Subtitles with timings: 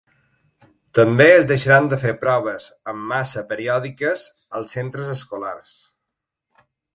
[0.99, 4.25] També es deixaran de fer proves en massa periòdiques
[4.61, 5.77] als centres escolars.